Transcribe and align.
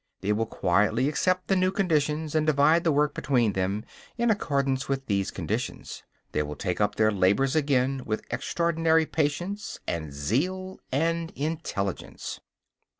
They 0.21 0.33
will 0.33 0.47
quietly 0.47 1.07
accept 1.07 1.47
the 1.47 1.55
new 1.55 1.69
conditions, 1.71 2.33
and 2.33 2.47
divide 2.47 2.83
the 2.83 2.91
work 2.91 3.13
between 3.13 3.53
them 3.53 3.85
in 4.17 4.31
accordance 4.31 4.89
with 4.89 5.05
these 5.05 5.29
conditions; 5.29 6.01
they 6.31 6.41
will 6.41 6.55
take 6.55 6.81
up 6.81 6.95
their 6.95 7.11
labors 7.11 7.55
again 7.55 8.01
with 8.03 8.25
extraordinary 8.31 9.05
patience, 9.05 9.79
and 9.87 10.11
zeal, 10.11 10.79
and 10.91 11.29
intelligence. 11.35 12.39